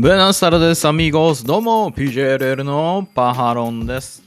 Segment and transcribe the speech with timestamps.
[0.00, 4.22] ブナスタラデスアミーゴスどうも PJLL のパハロンです。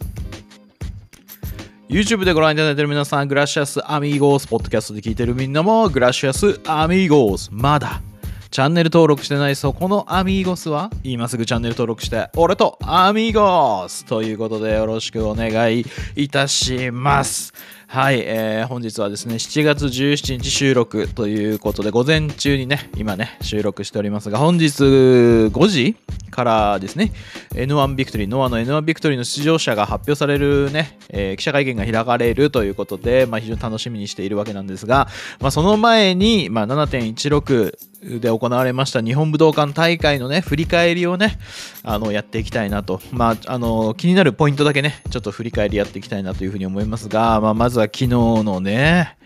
[1.87, 8.01] YouTube でご覧いただいている皆さんグラシアスアミーゴースポッドキャストで聞いているみんなもグラシアスアミーゴースまだ。
[8.49, 15.85] チャンネル登録してないそこのアミーゴスは今すぐチャンネル登録して俺とアミーゴスということでよろしくお願い
[16.17, 17.53] いたします。
[17.91, 25.97] はい、えー、本日はですね、7月17日収録ということで、午前中にね、今ね、収録しておりますが、本日5時
[26.31, 27.11] からですね、
[27.49, 35.09] N1 ビクトリー、ノアの N1 ビクトリーの出場者が発表されるね、えー、記者会見が開かれるということで、まあ、非常に楽しみにしているわけなんですが、
[35.41, 41.37] まあ、その前に、まあ、7.16で行われました日本武道館大会のね、振り返りをね、
[41.83, 42.99] あの、やっていきたいなと。
[43.11, 49.17] まあ、あの、気になるポイントだけね、ちょっと振り返りやっていきたいなというふうに思いますが、まあ、まずは昨日のね、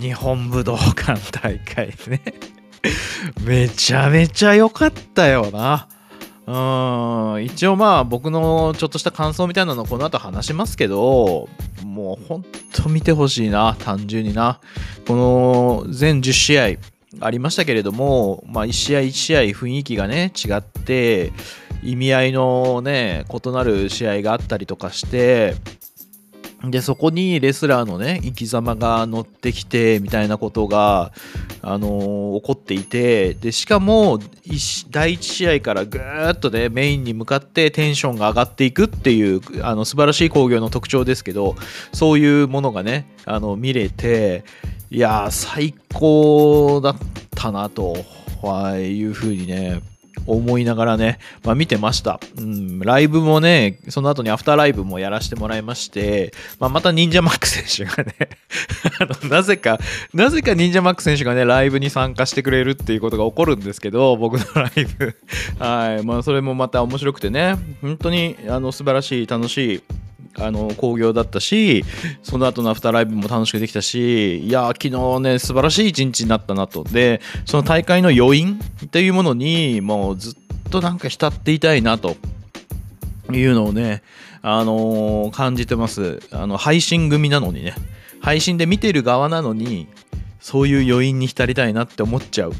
[0.00, 2.22] 日本武道館大会ね。
[3.44, 5.88] めちゃめちゃ良かったよな。
[6.46, 11.46] うん一応まあ僕のちょっとした感想みたいなのこの後話しますけど
[11.84, 14.58] もうほんと見てほしいな単純にな
[15.06, 16.64] この全10試合
[17.20, 21.32] ありましたけれども、まあ、1試合1試合雰囲気がね違って
[21.82, 25.54] 意味合いのね異なる試合があったりとかして
[26.64, 31.12] でそこにレスラーのね生き様が乗ってきてみたいなことが、
[31.62, 34.18] あのー、起こっていてでしかも
[34.90, 41.54] 第1試合からぐーっとねメインに向かってテンションが上がっていくっていうあの素晴らしい興行の特徴ですけど
[41.92, 44.42] そういうものがねあの見れて
[44.90, 46.96] いや最高だっ
[47.36, 47.94] たなと
[48.42, 49.80] はいうふうにね
[50.28, 52.80] 思いながらね、まあ、見てました、うん。
[52.80, 58.14] ライブもね、その後にアフターライブもやらせてもらいまして、まあ、また忍者マック選手がね
[59.00, 59.78] あの、なぜか、
[60.12, 65.16] なぜか忍者マック選手がね、ライブに参加してくれるっていうことが起こるんですけど、僕のライブ
[65.58, 66.04] はい。
[66.04, 69.82] まあ、それもまた面白くてね、本当に、あの、素晴らしい、楽しい、
[70.40, 71.84] あの興行だったし
[72.22, 76.84] その後のアフターライブも楽しくできたしいや昨日ね素晴らしい一日になったなと。
[76.84, 80.34] でその大会の余韻っていうものにもうずっ
[80.70, 82.16] となんか浸っていたいなと。
[83.30, 84.02] いうのをね
[84.40, 86.20] あのー、感じてます。
[86.32, 87.74] あの配信組なのにね。
[88.20, 89.86] 配信で見てる側なのに
[90.40, 92.52] そういう余韻に浸りたいなって思っちゃう。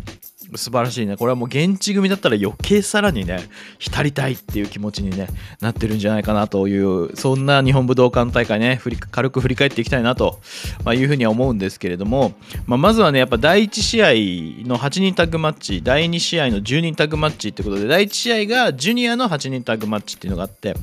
[0.54, 1.16] 素晴らしいね。
[1.16, 3.48] これはもう現地組だったら余計さらにね、
[3.78, 5.28] 浸りたいっていう気持ちに、ね、
[5.60, 10.40] なってるんじゃないかなという、そんな日本武道館大会ね、振り軽く振り返っていきたいなと、
[10.84, 12.32] まあ、いうふうには思うんですけれども、
[12.66, 20.74] まあ、まずはね、やっぱ第1試合の8人タッグマッチ、第2試合の10人タッグマッチってことで、第1試合がジュニアの8人タッグマッチっていうのがあって、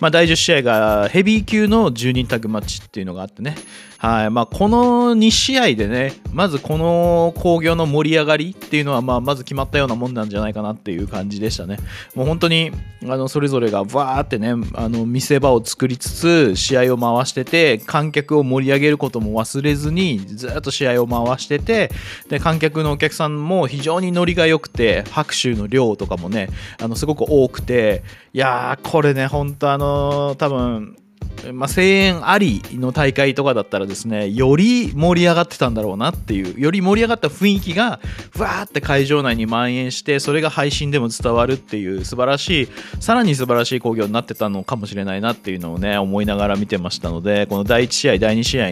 [0.00, 3.56] まあ、第10試合がヘビー級の10人タッグマッチっていうのがあってね、
[3.98, 11.78] はいまあ、この2試合でね、まずこの興行の盛り上がりっていうのは、まあ、まず決まったようなもんなんじゃないかなっていう感じでしたね。
[12.14, 12.70] もう本当に
[13.02, 21.90] あのそれぞれがわーってね、あの見せ場を作りつつ、試合を回してて、観客を盛り上げることも忘れずに、ずっと試合を回してて、
[22.28, 30.96] で観客のお客さんも非常にノリが良くて、拍手の量とかもね、あのすごく多くて、いやー、これね、本当あのー、多分
[31.52, 38.00] まあ、声援ありの大会とかだったらですねより盛り上がってたんだろうなっていうより盛り上がった雰囲気が
[38.32, 42.68] ふわーって会場内に蔓延してそれが配信でも伝わるっていう素晴らしい
[43.00, 48.70] さらに素晴らしい興行になってたのかもしれないなっていうのをね思いながら見てましたのでこの第1試合第2試合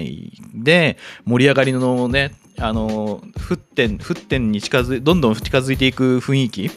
[0.55, 6.71] で盛り上がりのねあの沸点沸点に近づいどんどん近づいていく雰囲気っ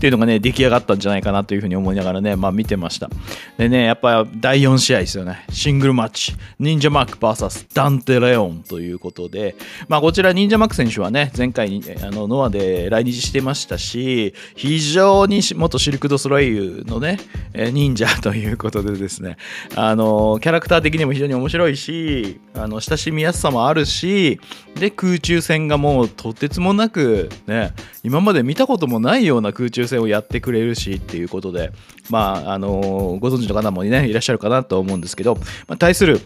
[0.00, 3.10] ていうのがね出来上がったんじゃないかなというふうに思いながらねまあ見てました。
[3.58, 5.44] でねやっぱ第4試合ですよね。
[5.50, 6.34] シングルマッチ。
[6.58, 9.56] 忍者マーク VS ダンテ・レオンということで。
[9.88, 17.18] まあこちら忍者マーク選手はね前回あのノアで来日してましたし非常に元シルク・ド・ソライユのね
[17.54, 19.36] 忍者 ということでですね。
[19.74, 24.40] あのキャラクター的にも非常に面白いしあの親しみやすさもあるし
[24.78, 27.72] で空中中戦がもうとてつもなくね
[28.04, 31.72] 今まで見たこともないような空中戦をやってくれるしっていうことで
[32.10, 35.34] まああのご存知の方もねいらっしゃるかなと思うんですけど、
[35.66, 36.20] まあ、対する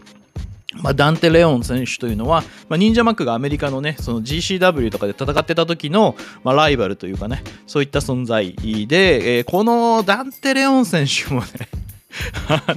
[0.83, 6.15] まあ、ダンテ・レオン選手というのは、まあ、忍者マックがアメリカのね、その GCW とかで戦ってた時の、
[6.45, 8.55] まあ、ライバルというかね、そういった存在
[8.87, 11.49] で、えー、このダンテ・レオン選手もね
[12.49, 12.75] あ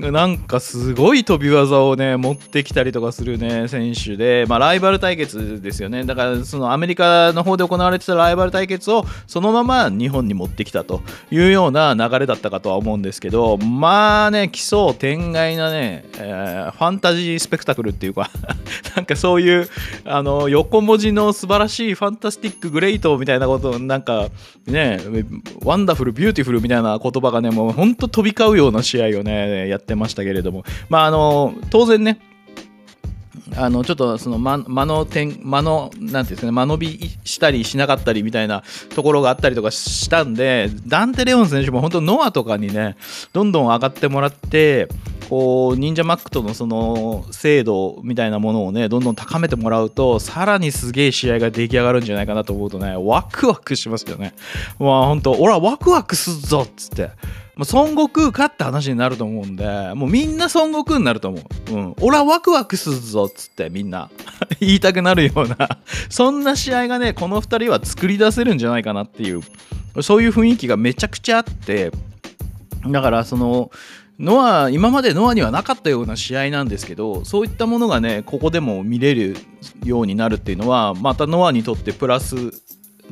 [0.00, 6.04] の、なんかすごい飛び技をね、持ってきたりとかするね、選手で、まあライバル対決ですよね。
[6.04, 18.30] だからそのアメリカの方で行われてたライバル対決をそのまま日本に持ってきたというような流れだったかとは思うんですけど、まあね、奇想天外なね、えー、ファンタジースペクタクルっていうか
[18.96, 19.68] なんかそういう、
[20.04, 24.28] あの、横文字の素晴らしいファンタスティックグレイトみたいなことなんか
[24.66, 25.00] ね、
[25.64, 32.20] ワンダフル、ビューティフルみたいな言葉がね、もう本当飛び交うような試合をね、やってましたけれども、まああの、当然ね、
[33.56, 38.62] あのちょっとその間の展開のなんていうんですかね間延びしたりしなかったりみたいな
[38.94, 42.96] ところがあったりとかしたんでダンテ・レオン選手も本当ノアとかにね
[43.32, 44.88] どんどん上がってもらって
[45.28, 54.34] こう忍者マックとのその精度みたいなものをねどんどん高めてもらうとさらにすげえ試合が出来上がるんじゃないかなと思うとねワクワクしますよね。
[54.78, 57.10] まあ本当俺はワクワクすっぞっつって。
[57.62, 61.38] もう孫悟空かって話になると思うんで、もうみんな孫悟空になると思
[61.70, 61.72] う。
[61.72, 61.94] うん。
[62.00, 64.10] 俺はワクワクするぞっつってみんな
[64.58, 65.78] 言いたくなるような
[66.10, 69.42] そんな試合がね、この2人は作り出せるんじゃないかなっていう、
[70.00, 71.92] そういう雰囲気がめちゃくちゃあって、
[72.88, 73.70] だからその、
[74.18, 79.36] ノア今までノアにはなかったような試合なんですけどそういったものがねここでも見れる
[79.84, 82.36] ようになるっていうのはまたノアにとってプラス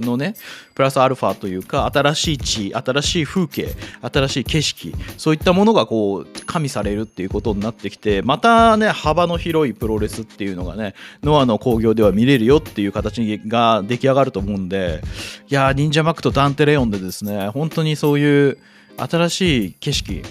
[0.01, 0.35] のね
[0.75, 3.69] プラスアルファというか新しい地新しい風景
[4.03, 15.03] 新しい景色そういったものがこう加味されるっていうことになってきてまたね幅の広いプロレスっていうのがねノアの興行では見れるよっていう形が出来上がると思うんで
[15.49, 18.59] いや忍者マックとダンテレオンでですね本当にそういう
[18.97, 20.23] 新しい景色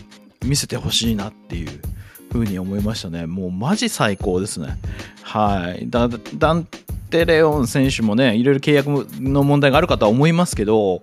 [0.46, 1.82] 見せてほしいなっていう。
[2.32, 3.26] ふうに思いましたね。
[3.26, 4.78] もうマジ最高ですね。
[5.24, 5.90] はい。
[5.90, 6.68] ダン
[7.10, 8.88] テレオン選手もね、いろいろ契約
[9.20, 11.02] の問題があるかとは思いますけど、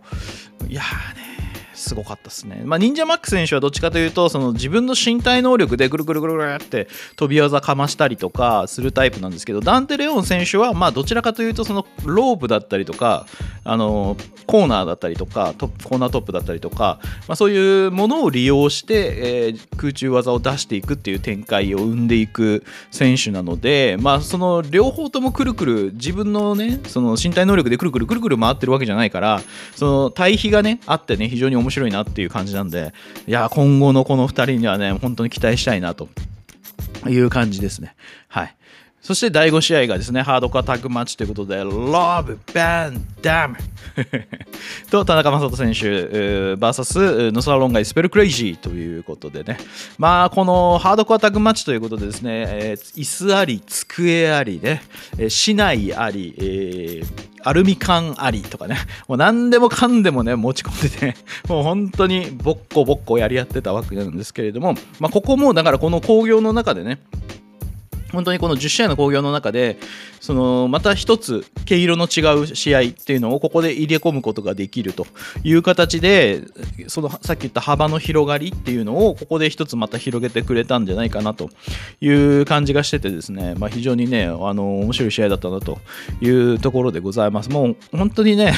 [0.68, 1.25] いやーね、
[1.86, 2.62] すごかったですね。
[2.64, 13.26] まあ、忍者マック選手はどっちかというと、その自分の身体能力でぐるぐるぐるぐるって飛び技かましたりとかするタイプなんですけど、ダンテ・レオン選手は、まあ、どちらかというと、そのロープだったりとか、
[13.66, 14.16] あの
[14.46, 29.42] コーナーだったりとかトップコーナートップだったりとか、まあ、そういうものを利用して、えー、空中技を出していくっていう展開を生んでいく選手なので、まあ、その両方ともくるくる自分のねその身体能力でくるくるくるくる回ってるわけじゃないから
[29.74, 32.92] その対比がねあってね非常に面白い白いなっていう感じなんで
[33.26, 36.08] いや今後のこの2人にはね本当に期待したいなと
[37.06, 37.94] いう感じですね。
[38.28, 38.56] はい。
[39.06, 43.56] そして第5試合がですね、ハードコアタッグマッチということで、ロブ・バン・ダム
[44.90, 49.58] と田中将人選手 VS ノサロンガイ・スペル・クレイジーということでね、
[49.96, 54.82] まあ、このハードコアタッグマッチということでですね、えー、椅子あり、机ありね、
[55.18, 57.06] えー、市内あり、えー、
[57.44, 58.76] アルミ缶ありとかね、
[59.06, 61.16] もう何でもかんでもね、持ち込んでて、
[61.48, 66.98] もう本当にボッコボッコやり合ってたわけなんですけれども、まあ、ここもだからこの興行の中でね、
[68.12, 69.78] 本当にこの10試合の興行の中で
[70.26, 75.06] そのまた一つ毛色の違う試合っていうのをここで入れ込むことができると
[75.44, 76.42] いう形で
[76.88, 81.48] そのさっき言った幅の広がりっていうのをここで一つまた広げてくれたんじゃないかなと
[82.00, 85.78] いう感じがしててですね、まあ、非常にねあの面白い試合だったなと
[86.20, 87.48] いうところでございます。
[87.48, 88.52] もう本当にね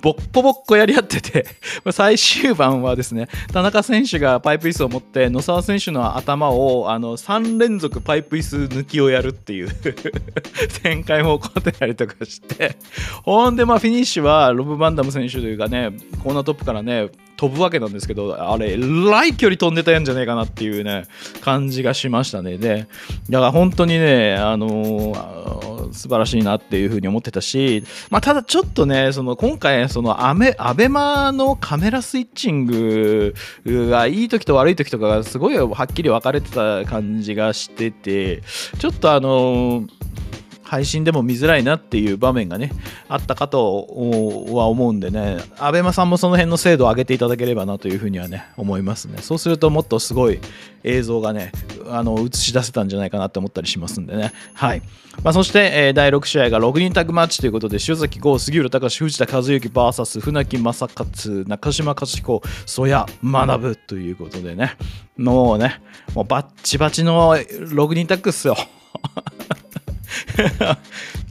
[0.00, 1.46] ボッコボッコやり合ってて
[1.92, 9.68] 最終盤はですね田中選手がパイプ椅子を持って野沢選手の頭をあの3連続パイプ椅子抜きをやるっていう
[10.82, 12.76] 展開も起こってたりとかして。
[13.22, 15.92] ほんでまあフィニッシュはロブ・バンダム選手というかね
[16.22, 21.04] コーナートップからね飛ぶわけなんですけどあれえらい距離飛んでたんじゃないかなっていうね
[21.40, 22.58] 感じがしましたね。
[22.58, 22.88] で
[23.30, 38.42] だから本当にねあのー、素晴らしいなっていうふうに思ってたし、まあ、ただちょっとねその今回そのアメアベマのカメラスイッチングがいい時と悪い時とかがすごいはっきり分かれてた感じがしてて
[38.80, 39.88] ちょっとあのー
[40.68, 42.70] 配信でも見づらいなっていう場面がね
[43.08, 43.86] あったかと
[44.50, 49.16] は思うんでね abema さんもその辺の精度を上げていただければなというふうにはね思いますね。
[49.22, 50.38] そうするともっとすごい
[50.84, 51.52] 映像がね
[51.88, 54.32] あの映し出せたんじゃないかなって思ったりしますんでね。
[54.52, 54.82] はい、
[55.24, 64.76] まあ、そして、えー、第6試合が6人タッグマッチということで塩崎豪杉浦隆藤田和幸 VS 船木正勝中島勝彦曽谷学ということでね
[65.16, 65.80] もうね
[66.14, 68.56] もうバッチバチの6人タッグっすよ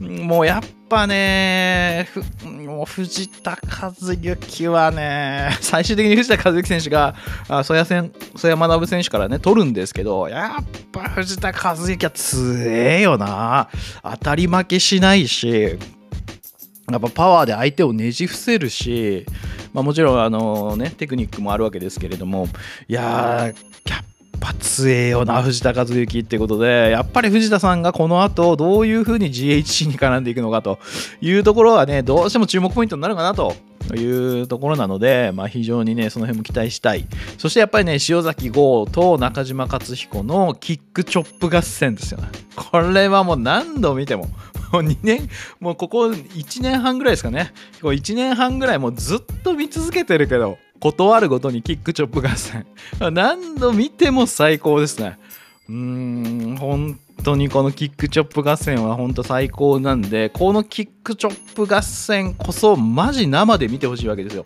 [0.00, 2.08] もうやっぱね、
[2.44, 7.14] もう藤田和幸はね、最終的に藤田和幸選手が、
[7.48, 13.68] 曽谷選曽谷学選手からね、取るんですけど、やっぱ藤田和幸は強えよな。
[14.02, 15.78] 当たり負けしないし、
[16.90, 19.26] やっぱパワーで相手をねじ伏せるし、
[19.74, 22.48] まあ、もちろんあの、ね、テクニックもあるわけですけれども
[22.88, 23.52] いや
[24.40, 30.78] ぱ強えよな藤田和幸ってことでやっぱり藤田さんがこの後どういう風に GHC に絡んでいくのかと
[31.20, 33.54] いうところはねどうしても注目ポイントになるかなと。
[33.96, 37.06] いうところなので、まあ、非常にねその辺も期待したい。
[37.38, 42.28] そしてやっぱりね塩崎豪と中島克彦のキックチョップ合戦ですよね。
[42.54, 44.26] これはもう何度見ても
[44.72, 45.28] もう2年
[45.60, 47.52] もうここ1年半ぐらいですかね。
[47.80, 52.66] こう1年半ぐらいもうずっと見続けてるけど断るごとにキックチョップ合戦。
[53.12, 55.18] 何度見ても最高ですね。
[55.68, 64.44] うーん本当にこのキックチョップ合戦は本当最高なんでこのキックチョップ合戦こそマジ生で見てほしいわけですよ。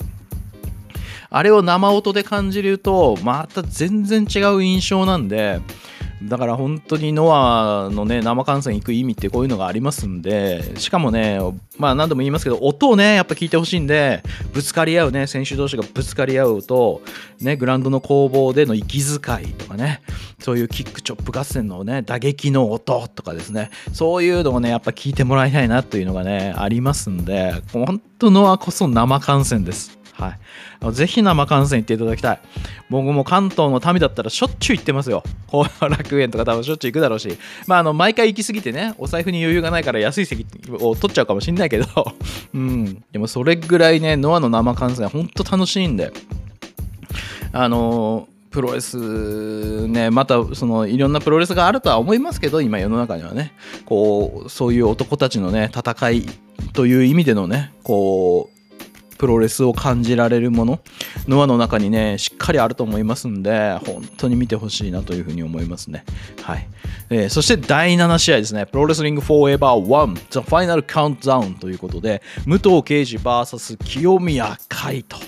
[1.34, 5.60] あれを生音で感じるとまた全然違う印象なんで
[6.28, 11.38] だから本当にノアのね生観戦行く意味ってこういうのがありますんでしかもね
[11.78, 17.02] まあ何度も言いますけど音をねやっぱ聞いてほしいんでぶつかり合うね選手同士がぶつかり合うと
[17.40, 20.02] ねグラウンドの攻防での息遣いとかね
[20.38, 30.01] そういうキックチョップ合戦のね打撃の音とかですねそういうのをねやっぱ聞いてもらいたいなというのがねありますんで本当ノアこそ生観戦です。
[30.12, 30.36] は
[30.90, 30.92] い。
[30.92, 32.40] ぜひ生観戦行っていただきたい。
[32.90, 35.22] 僕も関東の民だったらしょっちゅう行ってますよ。
[35.48, 37.38] 後楽園とか多分しょっちゅう行くだろうし。
[37.66, 41.86] まあ、あの、毎回行き過ぎてね、お財布に余裕がないから安い席を取っちゃうかもしんないけど、
[42.54, 43.02] うん。
[43.12, 46.12] でもそれぐらいね、ノアの生観戦、ほんと楽しいんで。
[47.54, 53.52] あのプロレスね、またそのいろんなプロレスがあるとは思いますけど、今世の中にはね、
[53.86, 56.26] こう、そういう男たちのね、戦い
[56.74, 58.61] という意味でのね、こう、
[59.22, 60.80] プロレスを感じられるもの
[61.28, 66.04] ノアの中にねしっかりあると思いますんで本当に見てほしいなというふうに思いますね。
[66.42, 66.68] はい、
[67.08, 68.66] えー、そして第7試合ですね。
[68.66, 75.24] プロレスリングフォーエバー1 The Final Countdown ということで武藤敬司 VS 清宮海斗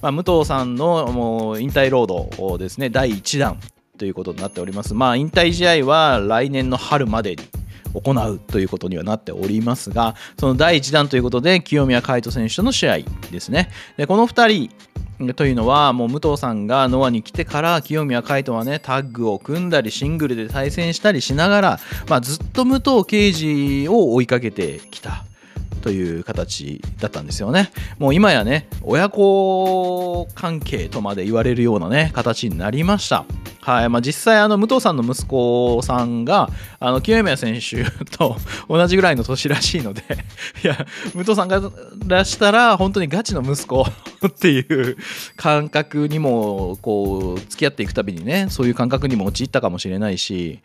[0.00, 3.58] まあ、武藤さんのもう引退ロードですね第1弾
[3.98, 4.94] ということになっております。
[4.94, 7.42] まあ引退試合は来年の春までに
[8.00, 12.98] 行うということにはなっておりますが、その第1弾ということで、清宮海斗選手との試合
[13.30, 13.70] ですね。
[13.96, 25.24] で、この2人、というのはもう武藤さんがノアに来てから清宮海斗はねタッグを組んだりシングルで対戦したりしながら、まあ、ずっと武藤敬司を追いかけてきた
[25.86, 27.70] という形だったんですよね。
[28.00, 33.24] もう今やね、親子関係とまで言われるようなね、形になりました。
[33.60, 36.50] はいまあ、実際、あの武藤さんの息子さんが
[36.80, 37.84] あの清宮選手
[38.16, 38.36] と
[38.68, 40.02] 同じぐらいの年らしいので
[40.64, 41.62] いや、武藤さんか
[42.08, 43.82] らしたら、本当にガチの息子
[44.26, 44.96] っていう
[45.36, 50.58] 感覚にもこう付き合っていくたびにね、そういう感覚にも陥ったかもしれないし、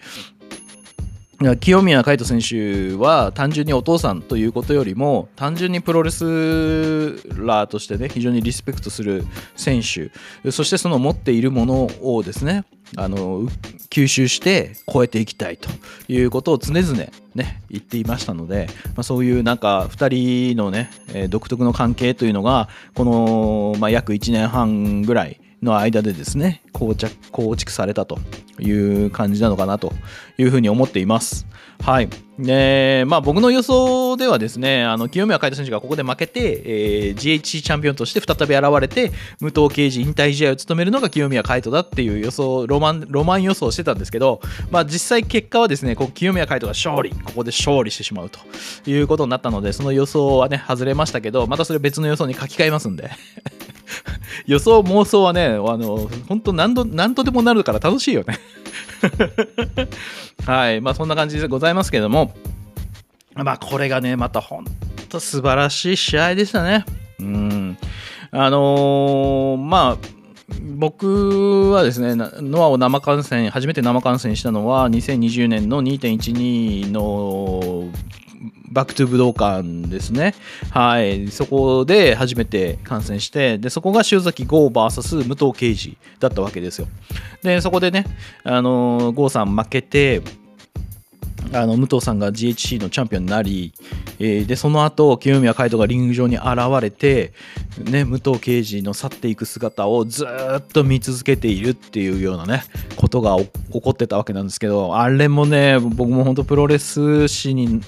[1.60, 10.12] 清宮海斗選手は単純にお父さんということよりも単純にプロレスラーとしてね非常にリスペクトする選手。
[10.52, 13.44] そしてその持っているものをですねあの
[13.90, 15.70] 吸収して超えていきたいと
[16.08, 16.94] いうことを常々
[17.36, 20.90] ね言っていましたので、まあ、そういうなんか2人のね、
[21.30, 28.20] 独特の関係というのがこの、まあ、約1年半ぐらいの間でですね構築構築されたと
[28.60, 29.94] いう感じなのかなと
[30.38, 31.46] いうふうに思っています。
[31.84, 32.10] はい。
[32.38, 48.40] で、まあ僕の予想ではですね、あの、清宮海斗選手がここで負けて、えー、GHC チャンピオンとして再び現れて、武藤敬司引退試合を務めるのが清宮海斗だっていう予想、ロマン、ロマン予想してたんですけど、まあ実際結果はですね、こう清宮海斗が勝利、ここで勝利してしまうと
[48.90, 53.10] いうことになったので、その予想はね、外れましたけど、またそれ別の予想に書き換えますんで
[54.46, 58.40] 予想妄想はね、あの、本当何度、何とでもなるから楽しいよね
[60.46, 60.82] はい。
[60.82, 62.34] まあそんな感じでございますけども、
[63.36, 64.66] まあこれがね、また本
[65.10, 66.86] 当素晴らしい試合でしたね。
[67.20, 67.78] うん。
[68.32, 70.08] あのー、まあ、
[70.60, 77.90] 僕はですね、ノアを生観戦、初めて生観戦したのは2020年の2.12の
[78.72, 80.34] Back to 武道館ですね。
[80.72, 81.28] はい。
[81.30, 86.88] そこで初めて観戦して、で、そこが塩崎豪 VS 武藤敬司だったわけですよ。
[87.44, 88.06] で、そこでね、
[88.44, 90.22] あの、郷さん負けて、
[91.54, 93.74] あの武藤さんが GHC のチャンピオンになり、
[94.20, 96.48] えー、でその後清宮海斗がリング上に現
[96.82, 97.34] れて、
[97.78, 102.64] ね、武藤敬司の去っていく姿をずっと見続けているっていうようなね
[102.96, 107.82] ことが起こってたわけなんですけどあれもね僕も本当プロレス史に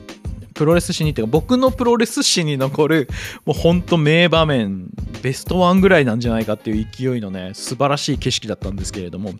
[0.63, 3.09] プロレス史にっていうか僕のプロレス史に残る
[3.45, 4.87] もうほんと名場面
[5.21, 9.33] ベストワンぐらいなんじゃないかっていう勢いのね素晴らしい景色だったんですけれども。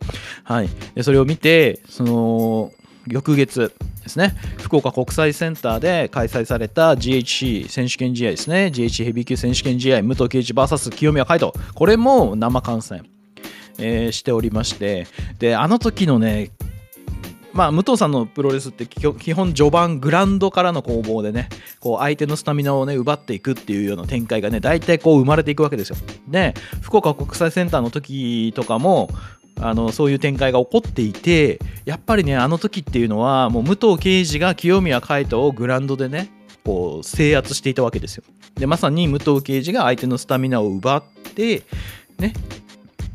[0.43, 0.69] はい。
[0.95, 2.71] でそれを見てその
[3.07, 8.69] 翌月ですね福岡国際センターで開催された GHC 選手権試合ですね。
[8.73, 11.53] GHC ヘビー級選手権試合武藤敬司 VS 清宮海斗。
[11.73, 13.05] これも生観戦、
[13.79, 15.07] えーしておりまして。
[15.39, 16.51] であの時のね
[17.53, 25.97] まあ、武藤さんのプロレスって基本序盤グラウンドからの攻防でねこう相手のスタミナをね奪っていくっていうような展開がね大体こう生まれていくわけですよ。
[26.27, 29.09] で福岡国際センターの時とかも
[29.61, 36.31] あのそういう展開が起こっていてやっぱりねあの時っていうのはもう武藤敬司が清宮海斗をグラウンドでね
[36.65, 38.23] こう制圧していたわけですよ。
[38.55, 41.03] でまさに武藤敬司が相手のスタミナを奪っ
[41.35, 41.63] て
[42.17, 42.33] ね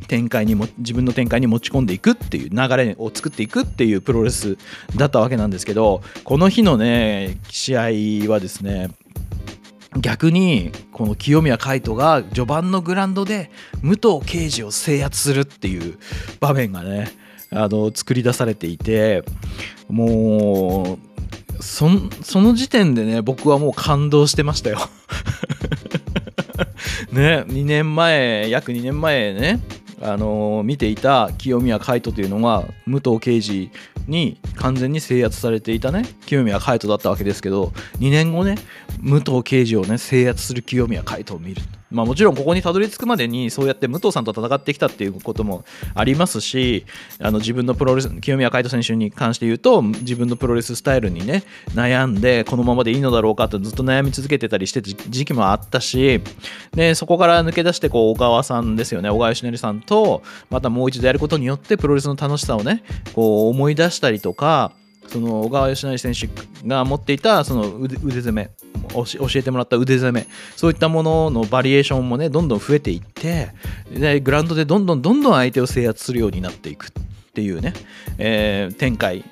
[0.08, 4.56] 展開にも自分の展開に持ち込んでいくっていう流れを作っていくっていうプロレス
[4.96, 8.90] だったわけなんですけどこの日のね試合はですね
[9.96, 13.50] 逆にこの清宮海斗が序盤のグラウンドで
[13.82, 15.98] 武藤敬司を制圧するっていう
[16.40, 17.12] 場面がね
[17.50, 19.24] あの作り出されていて
[19.88, 20.98] も
[21.58, 21.88] うそ
[22.22, 24.78] その時点でね僕はもう感動してましたよ。
[27.12, 29.60] ね2年前約2年前ね
[30.00, 33.70] あの見ていた清宮海斗というのが武藤刑事
[34.06, 38.56] に完全に制圧されていたね清宮海斗だったわけですけど2年後ね
[39.00, 41.77] 武藤刑事をね制圧する清宮海斗を見ると。
[41.90, 45.64] まあもちろんここにたどり着くまでにそうやって武藤さんと戦ってきたっていうことも
[45.94, 46.84] ありますし
[47.20, 56.20] あの自分のプロレス清宮海斗選手に関して言うと自分のプロレススタイルにね悩んでこのままでいいのだろうかってずっと悩み続けてたりしてた時期もあったし
[56.74, 62.82] でそこから抜け出してこう小川さんですよね小川義成さんとまたもう一度やることによってプロレスの楽しさをね
[63.14, 64.72] こう思い出したりとか
[65.08, 66.28] その小川義成選手
[66.66, 68.50] が持っていたその腕腕攻め
[68.92, 73.50] 教えてもらった腕攻めそういったもののバリエーションもねどんどん増えていって
[73.90, 76.90] でグラウンドでどんどんどんどん相手を制圧するようになっていくっ
[77.34, 77.72] ていうね、
[78.18, 79.24] えー展開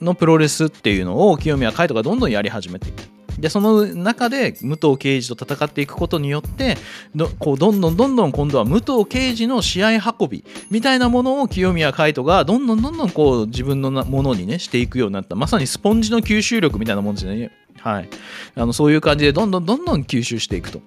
[0.00, 3.13] のプロレスっていうのを清宮海斗がどんどんやり始めていった。
[3.44, 6.78] でその中で武藤敬司と戦っていくことによって
[7.14, 15.36] どこうどんどんどんどん今度は武藤敬司の試合運びみたいなものを清宮海斗がどんどんどんどんこう自分のものにねしていくようになった。
[15.36, 18.08] まさにスポンジの吸収力みたいなもんですよね、はい、
[18.54, 20.80] あのそういう感じでどんどんどんどん吸収していくと。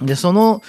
[0.00, 0.62] でその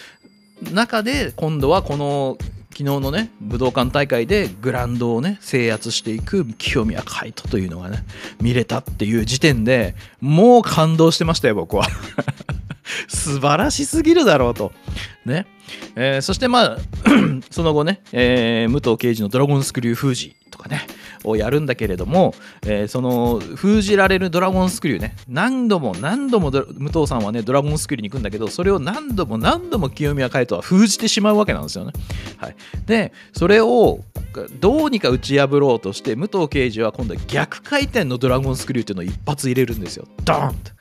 [0.73, 2.37] 中で今度はこの
[2.71, 8.03] 昨日のね武道館大会でグラウンドをね制圧していく清宮海斗というのがね
[8.41, 11.85] 見れたっていう時点でもう感動してましたよ僕は。
[13.07, 14.73] 素晴らしすぎるだろうと。
[15.25, 15.45] ね、
[15.95, 16.77] えーそしてまあ
[17.51, 20.85] その後ね、えー武藤敬司のドラゴンスクリュー封じとかね。
[21.23, 31.93] をやるんだけれども、えーその封じられるドラゴンスクリューね何度も何度も武藤さんはねドラゴンスクリューに行くんだけどそれを何度も何度も清宮海斗は封じてしまうわけなんですよね。
[32.37, 32.55] はい、
[32.85, 33.99] でそれを
[34.59, 40.07] どうにか打ち破ろうとして武藤刑事は今度は逆回転のドラゴンスクリューっていうのを一発入れるんですよ。
[40.23, 40.71] ドーンと。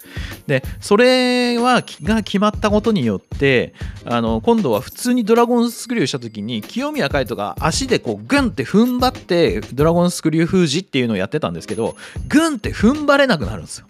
[0.46, 11.96] でそれはが決まったことによってあの今度は普通にドラゴンスクリューした時に清宮海斗が足でこうグンって踏ん張ってドラゴンスクリュー封じっていうのをやってたんですけど
[12.28, 13.86] グンって踏ん張れなくなるんですよ。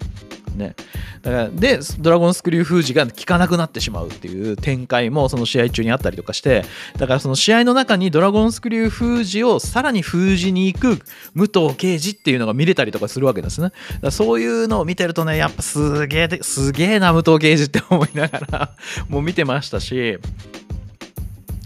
[0.61, 0.77] ね、
[1.23, 6.65] だからでドラゴンスクリュー封じが効かなくなってしまうっていう展開もその試合中にあったりとかして
[6.99, 10.99] だからその試合の中にドラゴンスクリュー封じをさらに封じに行く
[11.35, 13.69] 武藤敬司っていうのが見れたりとかするわけですね。
[13.69, 18.77] だからそういうのを見てるとねやっぱすげえすげえな武藤敬司って思いながら
[19.09, 20.19] もう見てましたし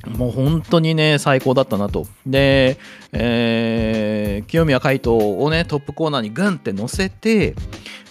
[0.06, 2.06] もう本当にね、最高だったなと。
[2.26, 2.78] で、
[3.12, 7.54] えー清宮海斗をね、トップコーナーにグンって乗せて、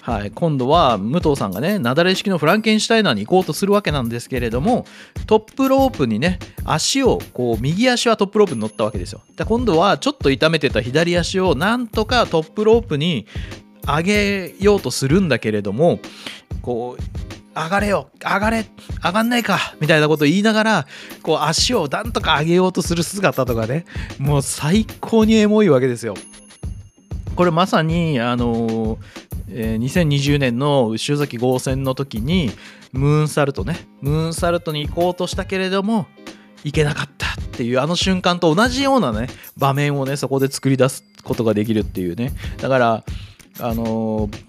[0.02, 4.86] はい、今度は武藤さんがね、雪崩式のフランケンシュタイナーに行こうとするわけなんですけれども、
[5.28, 9.22] トップロープにね、足を、こう、右足はトップロープに乗ったわけですよ。
[9.38, 13.28] で今度はちょっと痛めてた左足をなんとかトップロープに
[13.88, 16.00] 上げようとするんだけれども、
[16.62, 17.04] こう、
[17.56, 18.66] 上がれよ上がれ
[19.04, 20.88] 上がんないかみたいなことを言いながら
[21.22, 23.86] こう足をなんとか上げようとする姿とかね
[24.18, 26.16] もう最高にエモいわけですよ。
[27.36, 28.98] これまさにあの
[29.50, 32.52] えー2020年の塩崎豪戦の時に
[32.92, 36.08] ムーンサルトねムーンサルトに行こうとしたけれども
[36.64, 42.32] 行けなかったっていうあの瞬間と同じようなね場面をねそこで作り出すことができるっていうね。
[42.62, 43.04] だから
[43.60, 44.44] あのー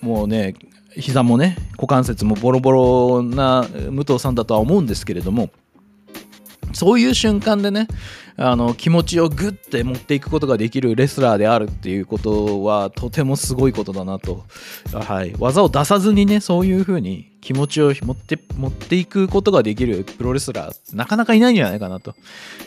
[0.00, 0.54] もうね
[0.96, 5.50] 膝もね股関節もボロボロな武藤さんだとは思うんですけれども
[6.72, 7.88] そういう瞬間でね
[8.36, 14.44] あの気持ちをグッて持っていくことができるレスラーであるっていうことはとてもすごいことだなと、
[14.92, 22.14] はい、技を出さずにねそういう風に気持ちを持って持っていくことができるプロレスラーなかなかいないんじゃないかなと。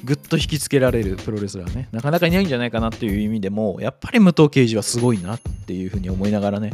[0.04, 1.90] ぐっと引きつけられるプロレスラーね。
[1.92, 6.74] なかなかいないんじゃないかなっていう意味でもやっぱり武藤敬司はすごいなっていうふうに思いながらね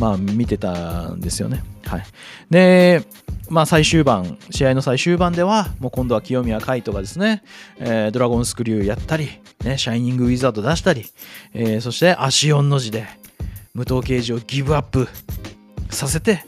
[0.00, 1.62] まあ見てたんですよね。
[1.86, 2.02] はい。
[2.50, 3.04] で
[3.48, 7.44] まあ最終盤試合の最終盤ではもう今度は清宮海斗がですね、
[7.78, 9.28] えー、ドラゴンスクリューやったり、
[9.62, 11.04] ね、シャイニングウィザード出したり、
[11.52, 13.06] えー、そして足4の字で
[13.74, 15.06] 武藤敬司をギブアップ
[15.90, 16.44] させて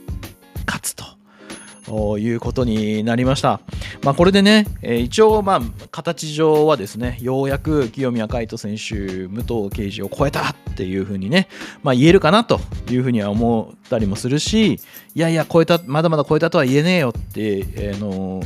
[0.66, 3.60] 勝つということになりました。
[4.02, 11.48] まあ、これでね、えー、一応、まあ、形上はですね、ようやく清宮海斗選手、武藤敬司を超えたっていうふうにね、
[11.82, 14.78] まあ、言えるかなというふうには思ったりもするし、い
[15.14, 18.42] やいや、超えた、まだまだ超えたとは言えねえよって、えー、の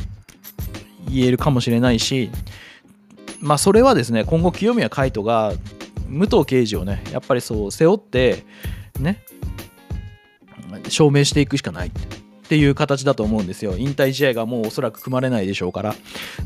[1.09, 2.29] 言えるかもしれないし、
[3.39, 5.53] まあ、それはですね、今後、清宮海斗が
[6.07, 8.43] 武藤敬司をね、やっぱりそう背負って、
[8.99, 9.23] ね、
[10.89, 11.91] 証明していくしかないっ
[12.51, 13.75] ていう形だと思うんですよ。
[13.77, 15.91] 引退試合がもうおそらく組まれないでしょうから。
[15.91, 15.95] だ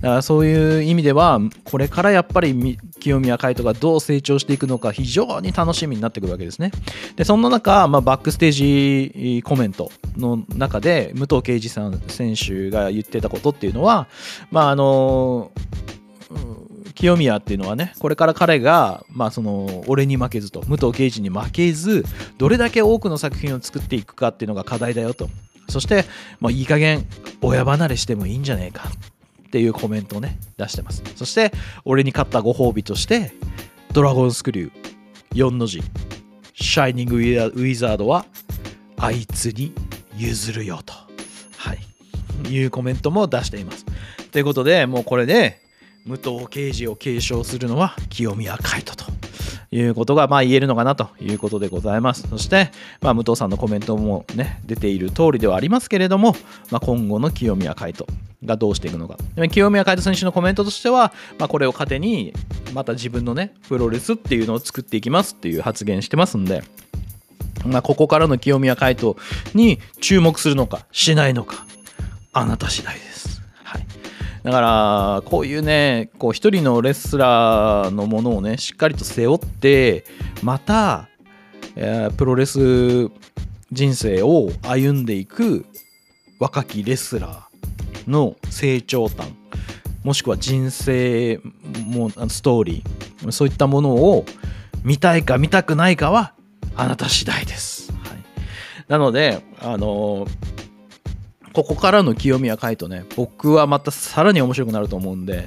[0.01, 6.69] からそういう意味では、これからやっぱり清宮海斗がどう成長していくのか非常に楽しみになってくるわけですね。
[7.15, 14.07] で、そんな中、まあ、バックステージコメントの中で、武藤敬司さん選手が言ってたことっていうのは、
[14.51, 15.51] まあ、あの
[16.95, 22.05] 清宮っていうのはねこれから彼が、まあ、その俺に負けずと武藤敬司に負けず
[22.37, 25.29] どれだけ多くの作品を作っていくかっていうのが課題だよと。
[25.67, 26.05] そして、
[26.39, 27.05] まあ、いい加減
[27.41, 28.89] 親離れしてもいいんじゃねえか
[29.47, 31.03] っていうコメントをね出してます。
[31.15, 31.51] そして
[31.83, 33.31] 俺に勝ったご褒美として
[33.93, 34.71] ドラゴンスクリュー
[35.33, 35.81] 4の字
[36.53, 38.25] シャイニングウィザードは
[38.97, 39.73] あいつに
[40.15, 40.93] 譲るよと、
[41.57, 43.85] はい、いうコメントも出しています。
[44.31, 45.61] ということで、もうこれで、
[46.05, 49.05] 武藤敬司を継承するのは清宮海斗と
[49.75, 52.27] いうことがまあ言えるのかなということでございます。
[52.29, 56.35] そして、まあ、武藤さんのコメントもね、出ている通りではありますけれども、
[56.71, 58.07] まあ、今後の清宮海斗
[58.43, 59.17] がどうしていくのか。
[59.49, 62.33] 清宮海斗選手のコメントとしては、まあ、これを糧に、
[62.73, 66.63] また自分のね、プロレスっていうのを作っていきますっていう発言してますんで、
[67.65, 69.15] まあ、ここからの清宮海斗
[69.55, 71.65] に注目するのか、しないのか、
[72.31, 73.24] あなた次第です。
[74.45, 80.05] だからこういうね一人のレスラーのものをねしっかりと背負って
[80.43, 81.09] また、
[82.17, 83.09] プロレス
[83.71, 85.65] 人生を歩んでいく
[86.39, 89.33] 若きレスラーの成長端
[90.03, 91.39] もしくは人生
[91.87, 94.25] もストーリーそういったものを
[94.83, 96.35] 見たいか見たくないかは
[96.75, 97.91] あなた次第です。
[97.91, 98.23] はい、
[98.87, 100.54] なのであのー
[101.55, 105.45] ここからの清宮海斗ね、僕はまたさらに面白くなると思うんで、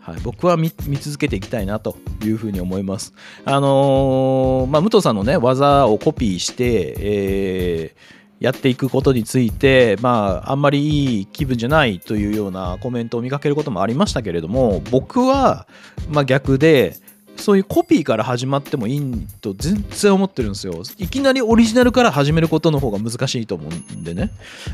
[0.00, 3.12] はい、僕は見続けていきたいなというふうに思います。
[3.44, 15.68] あのー、まあ、武藤さんのね、技をコピーして、えーやっていくことについて、まあ、あんまりいい気分じゃないというようなコメントを見かけることもありましたけれども、僕は、
[16.08, 16.96] まあ、逆で、
[17.40, 20.82] そういうコピーから始まってもいいと全然思ってるんですよ。
[20.98, 24.30] いきなりオリジナルから始めることの方が難しいと思うんでね。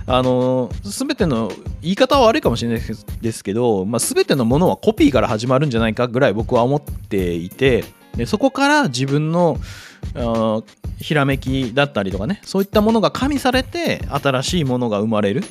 [0.07, 1.51] あの、全ての、
[1.81, 2.81] 言い方は悪いかもしれない
[3.21, 7.85] ですけど、まあ、全てのものはコピーから始まるんじゃないかぐらい僕は思っていて、
[8.17, 9.59] でそこから自分の
[10.99, 15.43] ひらめきだったりとかねそういったものが加味されて新しいものが生まれる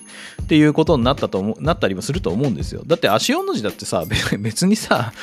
[0.41, 2.82] っていうことになったと思なったりもすると思うんですよ。
[2.86, 4.04] だって足音の字だってさ
[4.39, 5.13] 別にさ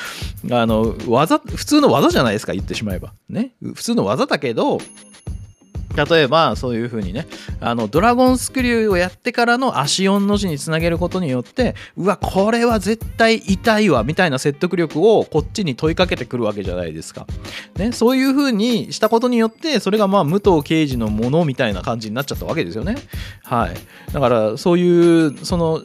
[0.51, 3.13] あの技普通の技じゃないですか言ってしまえば。
[3.29, 3.51] ね。
[3.61, 4.79] 普通の技だけど
[5.95, 7.27] 例えばそういう風にね
[7.59, 17.27] あのドラゴンスクリューをやってからの足4の字につなげることによってうわこれは絶対痛いわみたいな説得力をこっちに問いかけてくるわけじゃないですか、
[17.75, 22.95] ね、そういう風にしたことによってそれがまあ武藤刑事のものみたいな感じになっちゃったわけですよね。
[23.43, 24.13] はい。
[24.13, 25.81] だからそういうその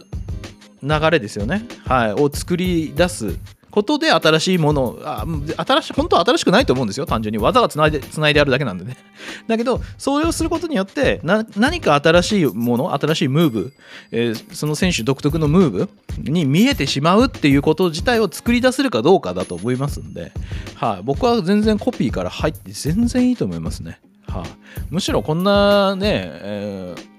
[0.82, 3.38] 流れですよね、はい、を作り出す
[3.78, 5.24] ことで新しいものあ
[5.56, 7.06] 新し本当は新しくないと思うんですよ。
[7.06, 7.38] 単純に。
[7.38, 8.96] 技がつないでつないであるだけなんでね。
[9.46, 11.20] だけどそれをすることによって
[11.56, 13.72] 何か新しいもの新しいムーブ、
[14.10, 15.88] えー、その選手独特のムーブ
[16.18, 20.32] に見えてしまうっていうこと自体を作り出せるかどうかだと思いますんで、
[20.74, 24.44] はい、僕は全然コピーから入って全然いいと思いますね、はい、
[24.90, 27.17] むしろこんなね、えー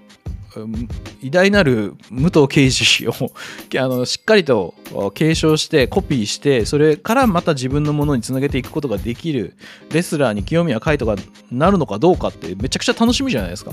[1.22, 4.74] 偉大なる武藤敬司をあのしっかりと
[5.14, 9.54] 継承してコピーしてそれからまた自分のものにつなげていくことができる
[9.92, 13.72] レスラーに清宮海斗がなるのかどうかってめちゃくちゃ楽しみじゃないですか。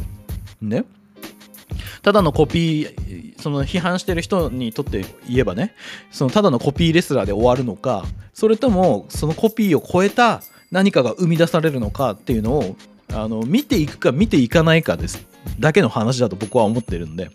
[0.61, 0.85] ね
[2.01, 5.75] ただのコピーその批判してる人にとって言えばね
[6.11, 12.75] そのただのコピーレスラーで終わるのかそれともそのコピーを超えた何かが生み出されるのかっていうのを
[13.13, 15.25] あの見ていくか見ていかないかです
[15.59, 17.29] だけの話だと僕は思ってるんで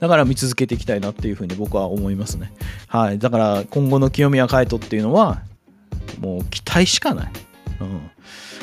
[0.00, 2.52] だから見続けていきたいなっていうふうに僕は思いますね。
[2.86, 3.18] はい。
[3.18, 5.42] だから今後の清宮海斗っていうのは、
[6.20, 7.32] もう期待しかない。
[7.80, 8.10] うん。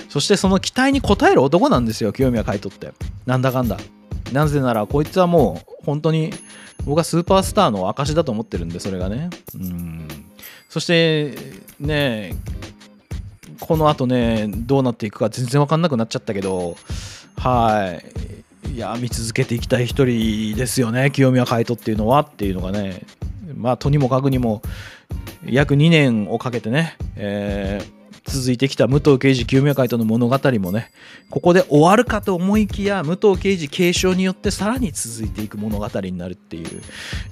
[0.09, 2.93] そしてその期待に応える男なんですよ、清宮海斗って。
[3.25, 3.77] なんだかんだ。
[4.31, 6.31] なぜなら、こいつはもう本当に
[6.85, 9.29] 僕はスーパースターの証だと思ってるんで、それがね。
[9.55, 10.07] うん。
[10.69, 11.35] そして
[11.79, 12.35] ね、
[13.59, 16.77] この後ね、どうなっていくか全然わかんなくなっちゃったけど、
[17.37, 18.42] はい。
[18.71, 23.01] いや、見続けていきたい一人ですよね、清宮海斗っていうのはっていうのがね、
[23.55, 24.61] まあ、とにもかくにも、
[25.45, 30.91] 約2年をかけてね、えー続いてきた武藤刑事救命会との物語もね
[31.29, 36.81] ここで終わるかと思いきや武藤刑事継承によってさらに続いていく物語になるっていう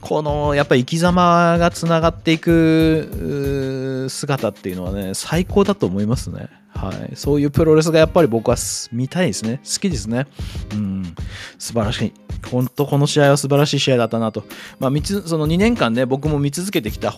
[0.01, 6.49] このやっぱり生き様がつながっていく姿っていうのはね最高だと思いますね。
[6.73, 8.55] はい、そういうプロレスがやっぱり僕は
[8.91, 9.57] 見たいですね。
[9.57, 10.25] 好きですね。
[10.73, 11.15] うん。
[11.59, 12.13] 素晴らしい。
[12.49, 14.45] 本当この試合は素晴らしい試合だったなと。
[14.79, 14.91] まあ、
[15.25, 17.13] その2年間ね、僕も見続けてきた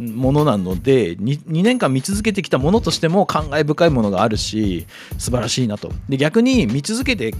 [0.00, 4.86] ものなので 2, 2, 年間見続けてきたものとしても感慨深いものがあるし
[5.18, 5.92] 素晴らしいなと。
[6.08, 7.34] で逆に見続けて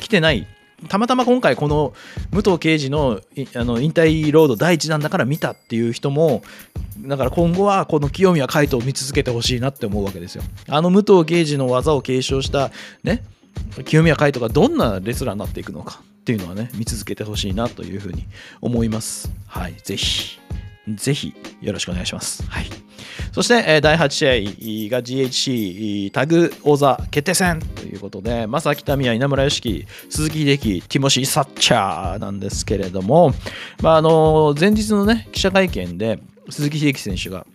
[0.00, 0.46] きてない
[0.88, 1.92] たまたま今回この
[2.30, 3.20] 武藤刑事の
[3.54, 6.42] あの引退ロード第1弾だから見たっていう人も
[6.98, 10.42] だから今後はこの清宮海斗を見続けてほしいなって思うわけですよ。
[10.68, 12.70] あの武藤刑事の技を継承した
[13.02, 13.22] ね
[13.84, 18.24] 清宮海斗がどんなレスラーになっていくのかっていうのはね見続けてほしいなというふうに
[18.60, 19.30] 思います。
[19.46, 20.38] はいぜひ。
[20.88, 21.34] ぜひ。
[21.60, 22.42] よろしくお願いします。
[22.48, 22.66] はい。
[23.32, 33.32] そして、え第8試合が GHC タグ王座決定戦ということで、正木民也、稲村良樹、鈴木秀樹、ティモシー・サッチャーなんですけれども、
[33.82, 36.18] まあ、あの前日のね、記者会見で、
[36.48, 37.46] 鈴木秀樹選手が、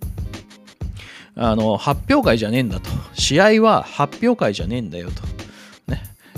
[1.37, 5.35] あの発表会じゃねえんだと、試合は発表会じゃねえんだよと。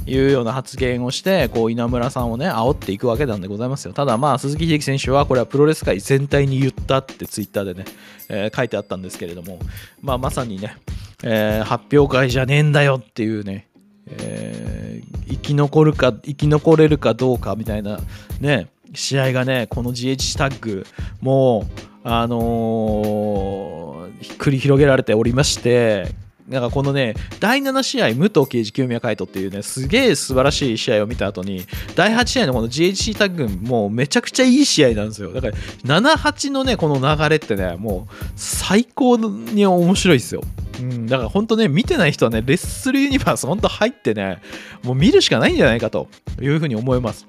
[0.07, 3.93] いうような発言をして、こう稲村さんをね、煽っていくわけなんでございますよ。
[3.93, 7.85] ただまあ、鈴木秀樹選手は、これはプロレス界全体に言ったってツイッターでね、
[8.29, 9.59] えー、書いてあったんですけれども、
[10.01, 10.77] まあ、まさにね、
[11.23, 13.67] えー、発表会じゃねえんだよっていうね、
[14.07, 17.99] えー、生き残るか、生き残れるかどうかみたいな
[18.39, 20.85] ね、試合がね、この GH タッグ、
[21.21, 21.65] もう、
[22.03, 26.15] あのー、繰り広げられておりまして、
[26.47, 35.33] なんかこのね、第7試合、武藤刑事清宮海斗っていうね、すげえ素晴らしい試合を見た後に、第8試合のこの GHC タッグもうめちゃくちゃいい試合なんですよ。
[35.33, 40.41] だから、7、8のね、この流れってね、もう最高に面白いですよ。
[40.79, 44.41] うん、だから本当ね、見てない人はね、レッスルユニバース本当入ってね、
[44.83, 46.07] もう見るしかないんじゃないかと
[46.41, 47.27] いうふうに思います。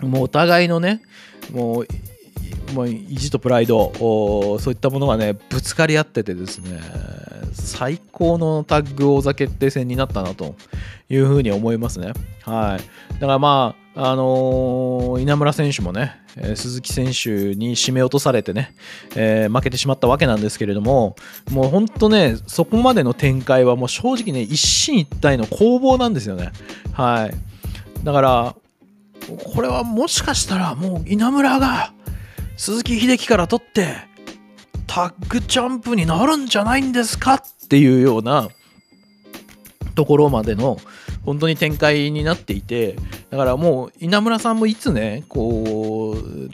[0.00, 1.02] もうお互いのね、
[1.52, 1.86] もう
[2.72, 6.80] もう意地とプライドそういったものがねぶつかり合っててですね
[7.52, 10.54] 最高のタッグ王座決定戦になったなと
[11.08, 12.12] いうふうに思いますね。
[12.42, 13.14] はい。
[13.14, 18.72] だからまああのー、稲村選手もね、え、鈴木選手に締め落とされてね、
[19.16, 21.16] えー、負けてしまったわけなんですけれども
[21.50, 26.52] もう本当ねそこまでの展開はもう正直ね一進一退の攻防なんですよね。
[26.92, 28.04] はい。
[28.04, 28.56] だから
[29.52, 31.92] これはもしかしたらもう稲村が
[32.56, 34.09] 鈴木秀樹から取って
[34.92, 37.34] タッグチャンプになるんじゃないんですか？
[37.34, 38.48] っていうような
[39.94, 40.78] ところまでの
[41.24, 42.96] 本当に展開になっていて
[43.30, 46.50] だからもう稲村さんもいつねこう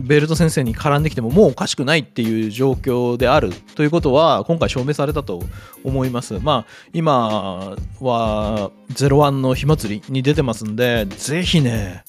[0.00, 5.40] ベルト先生に絡んできてももうおかしくないっていう状況であるということは今回証明されたと
[5.84, 6.40] 思います。
[6.40, 12.02] まあ今は01の火祭りに出てますんでぜひね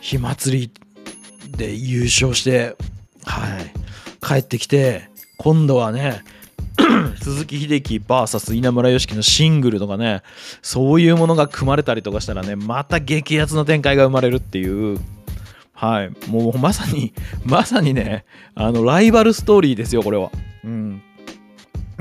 [0.00, 0.72] 火祭り
[1.54, 2.76] で優勝して、
[3.26, 3.72] はい、
[4.22, 6.22] 帰ってきて、今度はね、
[7.20, 10.22] 鈴木秀樹 VS 稲村良樹のシングルとかね、
[10.62, 14.98] そういうものが組まれたりとかしたらね、また激アツの展開が生まれるっていう、
[15.72, 17.12] はい、もうまさに、
[17.44, 20.30] まさにね、あの、ライバルストーリーですよ、これは。
[20.64, 21.02] うん。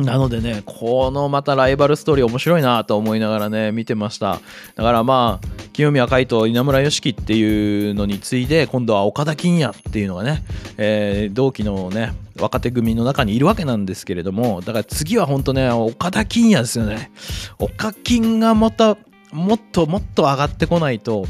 [0.04, 4.40] なのでね、このまたライバルストーリー面白いなと思いながらね、見てました。
[4.76, 10.44] だからまあ、清宮海斗、稲村良樹っていうのに次いで、今度は岡田金也っていうのがね、
[10.78, 17.12] えー、同期のね、若手組の中にいるわけなんですけれども、だから次は本当ね、岡田金也ですよね。
[17.60, 18.98] 岡金がまた、
[19.32, 21.26] もっともっと上がってこないと、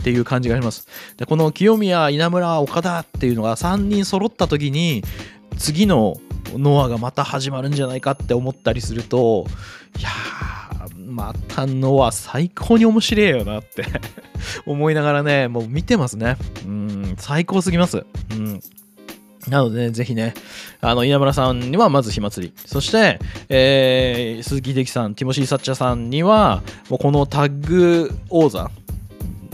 [0.00, 0.88] っていう感じがします。
[1.16, 5.02] でこの清宮、稲村、岡田っていうのが3人揃った時に
[5.58, 6.16] 次の
[6.54, 9.46] ノアがまた始まるんじゃないかって思ったりすると
[9.98, 10.10] いや
[11.06, 13.84] またノア最高に面白いよなって
[14.66, 16.36] 思いながらねもう見てますね。
[16.64, 18.04] うん最高すぎます。
[18.32, 18.60] うん。
[19.48, 20.34] なので、ね、ぜひね、
[20.80, 22.54] あの、稲村さんにはまず火祭り。
[22.56, 28.70] そして、えー、鈴木秀樹さん、ティモシー・サッチャーさんには、もうこのタッグ王座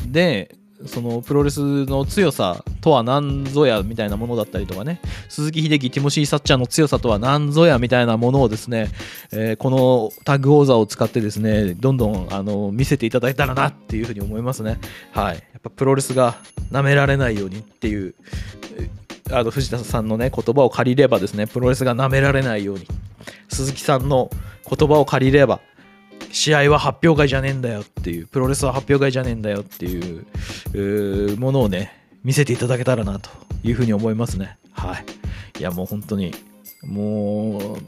[0.06, 5.00] で、そのプロレスの強さとは何ぞやみたいなものだったりとかね。
[5.28, 8.88] 鈴木秀樹ティモシー・サッチャーの強さとは何ぞやみたいなものをですね、
[9.32, 14.78] えー、このタッグ王座を使ってですねどんどんあの見せていただいたらなっていうふうに思いますね。
[15.12, 15.34] はい。
[15.34, 16.36] やっぱプロレスが
[16.70, 18.14] 舐められないようにっていう
[19.32, 22.86] あの藤田さんのね言葉を借りればですねプロレスが舐められないように。
[23.48, 24.30] 鈴木さんの
[24.68, 25.60] 言葉を借りれば
[26.32, 31.92] 試合は発表会じゃねえんだよっていう、プロレスは発表会じゃねえんだよっていうものをね、
[32.24, 33.30] 見せていただけたらなと
[33.62, 34.58] いうふうに思いますね。
[34.72, 35.04] はい。
[35.60, 36.32] いや、もう本当に、
[36.84, 37.78] もう、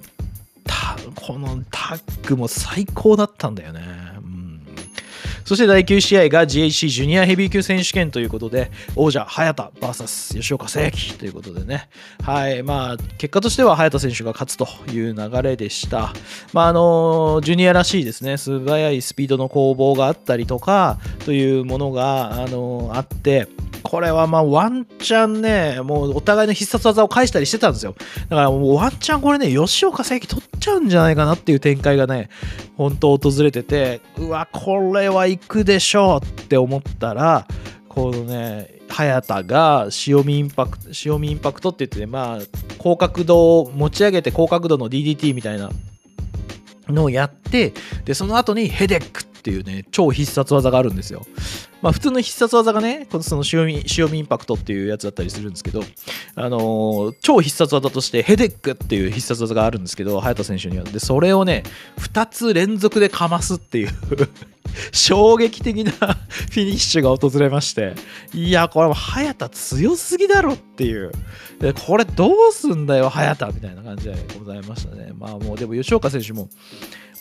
[1.15, 3.83] このタッグも最高だったんだよね。
[5.51, 11.89] そして第9試合が GHC ジュニアヘビー級選手権ということで、王者、早田 VS 吉岡誠樹ということでね、
[12.23, 16.13] はい、まあ、結果としては早田選手が勝つという流れでした。
[16.53, 23.49] まあ、あの、ジュニアらしいですね、素早いスピードの攻防があったりとか、というものが、あの、あって、
[23.83, 27.95] これはまあワンチャンね、もうお互いの必殺技を返したりしてたんですよ。
[28.29, 32.29] だからもうワンチャンこれね、吉岡聖輝取っちゃうんじゃないかなっていう展開がね、
[32.77, 37.47] 本当訪れてて、うわ、これは行くでしょうって思ったら、
[37.89, 42.39] このね、早田が塩見インパクト、塩見インパクトって言って、ね、まあ、
[42.79, 45.71] 高角度を持ち上げて高角度の DDT みたいな
[46.89, 47.73] のをやって、
[48.05, 51.27] で、その後にヘデックっっていうね、超必殺技があるんですよ。
[51.83, 55.83] まあ、普通の必殺技がね、このその塩味、塩味インパクトっていうやつだったりするんですけど、
[56.35, 60.85] あのー、超必殺技としてヘデックっていう必殺技があるんですけど、早田選手には。
[60.85, 61.63] で、それをね、
[61.99, 63.91] 2つ連続でかますっていう
[64.93, 67.95] 衝撃的なフィニッシュが訪れまして、
[68.35, 71.13] いや、これも早田強すぎだろっていう。
[71.61, 75.13] で、これどうすんだよ、早田みたいな感じでございましたね。
[75.19, 76.51] まあもう、でも吉岡選手も、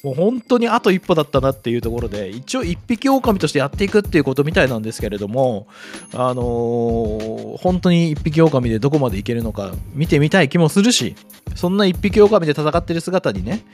[0.03, 5.67] もう本当にあと一歩だったなっていうところで一応一匹狼としてやっていくっていうことみたいなんですけれども
[6.13, 11.15] あのー、本当に一匹狼でどこまでいけるのか見てみたい気もするし
[11.55, 13.65] そんな一匹狼で戦ってる姿にね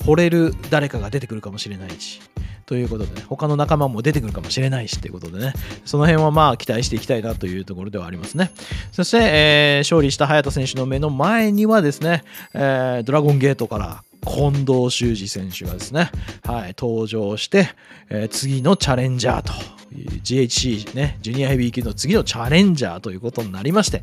[0.00, 2.20] 惚れる誰かが出てくるかもしれないし
[2.66, 5.52] ということで、ね、他の仲間も出てくるかもしれないしということでね、
[5.84, 8.52] その辺はまあ期待していきたいなというところではありますね。
[8.90, 16.10] そして、えー、勝利した早田選手の目の前にはですね、えー、ドラゴンゲートから近藤修二選手がですね、
[16.44, 17.68] はい、登場して、
[18.08, 19.52] えー、次のチャレンジャーと
[19.92, 24.02] GHC ね、ジュニアヘビー級の次のチャレンジャーということになりまして、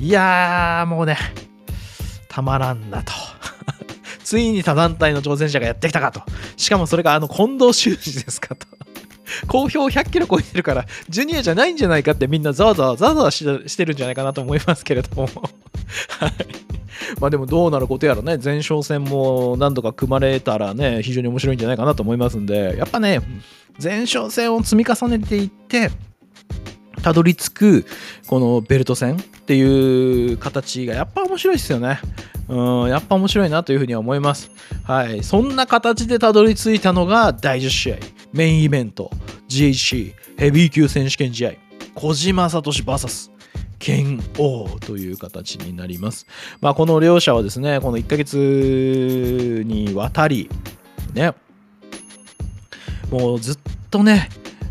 [0.00, 1.16] いやー、もうね、
[2.28, 3.12] たまらんなと。
[4.24, 6.22] ついに他団体の挑戦者がやってきたかと。
[6.56, 8.66] しかもそれがあの近藤修二ですかと。
[9.46, 15.28] 好評100キロ超えてるから、ジュニアじゃないんじゃないかってみんなざわざわざわざわしてるんじゃないかなと思いますけれども。
[16.20, 16.67] はい。
[17.20, 23.20] まあでもどうなることやらね、前哨戦も何度か組まれたらね、非常に面白いんじゃないかなと思いますんで、やっぱね、
[23.82, 25.90] 前哨戦を積み重ねていって、
[27.02, 27.86] たどり着く
[28.26, 32.00] このベルト戦っていう形がやっぱ面白いですよね。
[32.48, 34.50] うん、やっぱ面白いなというふうには思います。
[34.84, 35.22] はい。
[35.22, 37.96] そんな形でたどり着いたのが第10試合、
[38.32, 39.10] メインイベント、
[39.48, 41.52] GHC ヘビー級選手権試合、
[41.94, 43.37] 小島聡 VS
[43.78, 46.26] 剣王という形になります。
[46.60, 50.50] まあ、この両者はですね、この1ヶ月にわたり、
[51.14, 51.34] ね、
[53.10, 53.58] もうずっ
[53.90, 54.28] とね、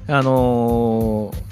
[0.08, 1.47] あのー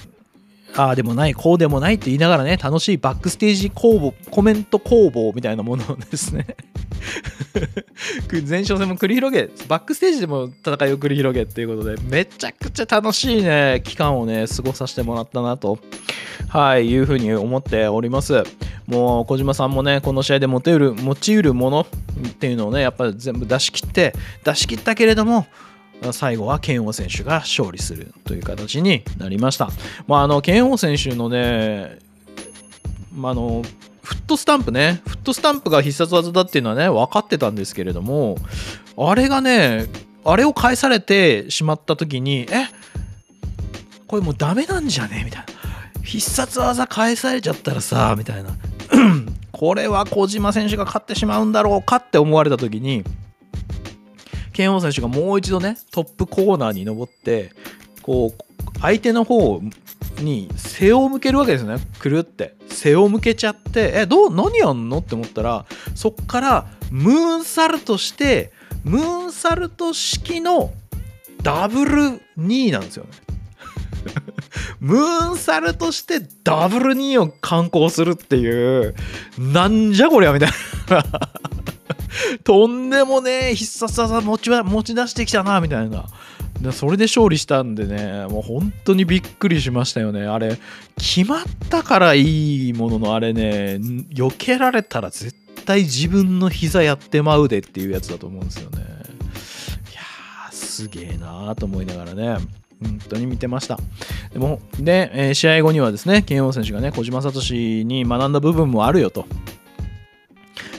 [0.77, 6.45] ああでもない、こうでもないって言いながらね、楽しいバックステージ工房、コメント工房みたいなものですね
[8.47, 15.79] 前哨戦も繰り広げ、バックステージでも戦いを繰り広げっていうことで、めちゃくちゃ楽しいね、期間をね、過ごさせてもらったなと、
[16.49, 18.43] はい、いうふうに思っております。
[18.87, 25.47] もう、小島さんもね、この試合で持てる、持ちうるものっていうのをね、やっぱり全部出し切って、出し切ったけれども、
[26.11, 29.69] 最後は剣王選手が勝利するという形になりました。
[30.07, 31.99] まあ、あの剣王選手のね、
[33.13, 33.63] まあ、の
[34.03, 38.37] フットスタンプね、フットスタンプが必殺技だっていうのはね、分かってたんですけれども、
[38.97, 39.87] あれがね、
[40.23, 42.67] あれを返されてしまった時に、え
[44.07, 45.23] これもうダメなんじゃね？
[45.25, 45.45] みたいな。
[46.03, 48.51] 必殺技返されちゃったらさ、みたいな。
[49.51, 53.03] これは小島選手が勝ってしまうんだろうかって思われた時に、
[54.55, 57.51] 剣王選手がもう一度ねトップコーナーに登って
[58.01, 59.61] こう相手の方
[60.21, 61.75] に背を向けるわけですね。
[61.99, 62.55] くるって。
[62.69, 64.99] 背を向けちゃってえどう何やんの？
[64.99, 68.53] って思ったらそっからムーンサルトして
[68.85, 70.71] ムーンサルト式の
[71.41, 73.11] ダブル2なんですよね。
[74.79, 78.95] ムーンサルトしてダブル2を観光するっていう
[79.37, 80.49] なんじゃこりゃみたい
[80.89, 81.03] な。
[82.43, 86.05] とんでもねえ必殺技持ち持ち出してきたなみたいな
[86.61, 90.25] でそれで勝利したんでね、もう本当にびっくりしましたよね。
[90.25, 90.57] あれ、
[90.97, 93.77] 決まったからいいものの、あれね、
[94.13, 95.35] 避けられたら絶
[95.65, 98.77] 対自分の膝やってまうでっていうやつだと思うんですよね。
[98.79, 98.81] い
[99.95, 100.01] や、
[100.51, 102.37] すげえなーと思いながらね。
[102.81, 103.77] 本当に見てました。
[104.31, 109.25] でも、で、えー試合後にはですね、慶応選手がね、小島聡に学んだ部分もあるよと。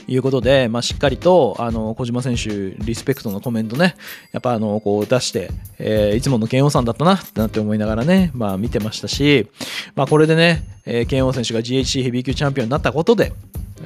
[0.07, 3.95] いうことで、まあ、しっかりとあの小島選手、リスペクトのコメントね、
[4.31, 9.47] やっぱあのこう出して、えーいつもの慶応さんだったなってなって思いながらね、まあ、見てましたし、
[9.95, 13.33] まあ、これでね、えー慶応選手が GHC ヘビー級チャンピオンになったことで、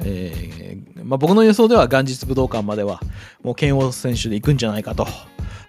[0.04, 3.00] えーまあ、僕の予想では元日武道館までは
[3.42, 5.06] もう慶応選手で行くんじゃないかと。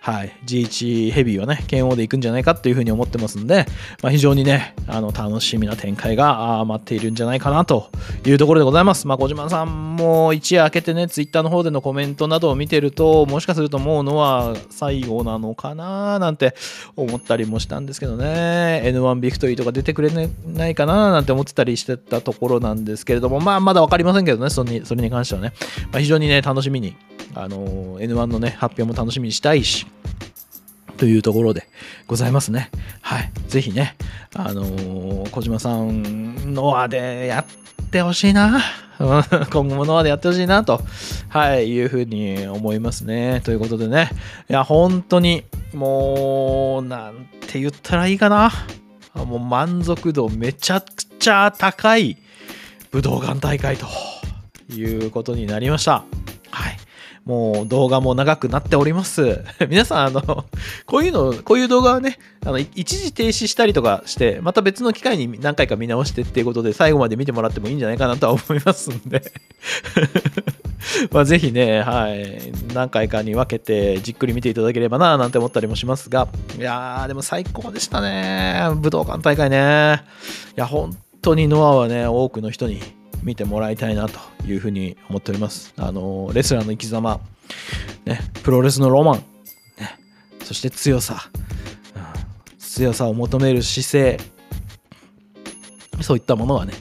[0.04, 3.66] はい、GH ヘビーはね、剣王で行くんじゃないかというふうに思ってますんで、
[4.02, 7.90] まあ、非常にね、あの楽しみな展開が待っているんじゃないかなと
[8.26, 9.08] いうところでございます。
[9.08, 16.54] まあ、小島さんも一夜明けてね、ツイッターの方でのコメントなどを見てると、もしかするともうのは最後なのかななんて
[16.98, 20.10] 思ったりもしたんですけどね、N1 ビクトリーとか出てくれ
[20.46, 25.54] ないかななんて思ってたりしてたところなんですけれども、まあ、まだ分かりませんけどね、それにそれに関してはね、
[25.94, 26.98] まあ、非常にね、楽しみに、
[27.36, 29.86] あの N1 のね、発表も楽しみにしたいし、
[30.98, 31.68] というところで
[32.08, 32.70] ございますね。
[33.02, 33.32] はい。
[33.48, 33.96] ぜひね、
[34.36, 38.62] あのー小島さん、ノアでやってほしいな。
[39.00, 40.82] 今後もノアでやってほしいなと、
[41.30, 43.42] はい、いうふうに思いますね。
[43.44, 44.12] ということでね、
[44.50, 48.52] いや、本当に、もう、なんて言ったらいいかな。
[49.16, 52.18] もう満足度めちゃくちゃ高い
[52.92, 53.86] 武道館大会と
[54.74, 56.04] いうことになりました。
[57.26, 59.44] もう動画も長くなっております。
[59.70, 60.46] 皆さん、あの、
[60.86, 69.24] こういうの、こういう動画はね、あの一時停止したりとかして、また別の機会に何回か見直してっていうことで、最後まで見てもらってもいいんじゃないかなとは思いますんで。
[71.12, 78.70] まあぜひね、はい、何回かに分けてじっくり見ていただければななんて思ったりもしますが、いやー、でも最高でしたね。
[78.76, 80.04] 武道館大会ね。
[80.58, 82.82] いや、本当にノアはね、多くの人に
[83.24, 85.74] 見てもらいたいなというふうに思っております。
[85.78, 87.20] あの、レスラーの生き様、
[88.06, 89.16] ね、プロレスのロマン、
[89.80, 89.98] ね、
[90.44, 91.44] そして強さ、うん
[92.74, 94.18] 強さを求める姿勢、
[96.02, 96.74] そういったものがね、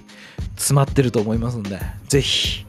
[0.56, 1.78] 詰まってると思いますんで、
[2.08, 2.64] ぜひ、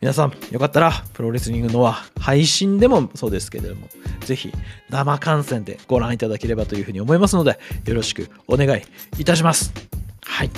[0.00, 3.88] 皆さん、よかったら、プロレスリングのは配信でもそうですけれども、
[4.20, 4.50] ぜひ
[4.88, 8.82] 生観戦でご覧いただければというふうに思いますので、よろしくお願い
[9.18, 9.74] いたします。
[10.24, 10.50] はい。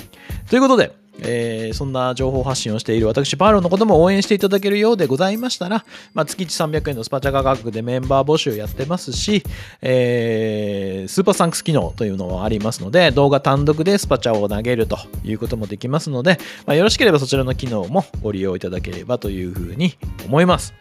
[0.49, 9.43] ということで、えーそんな情報発信をしている私、パーロンのことも応援していただけるようでございましたら、まあ、月1 300円のスパチャ価格でメンバー募集やってますし、
[9.83, 19.95] えースーパーサンクス機能というのもありますので、動画単独でスパチャを投げるということもできますので、まあ、よろしければそちらの機能もご利用いただければというふうに
[20.27, 20.75] 思います。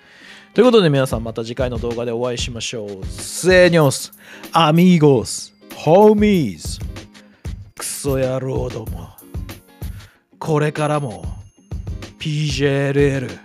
[0.54, 3.06] ということで皆さんまた次回の動画でお会いしましょう。
[3.06, 4.14] セニョス、
[4.54, 6.80] アミーゴス、ホーミーズ、
[7.78, 9.15] クソ野郎ども。
[10.46, 11.26] これからも
[12.20, 13.40] PJLL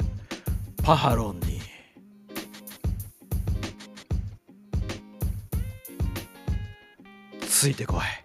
[0.82, 1.58] パハロンに
[7.40, 8.19] ついてこい。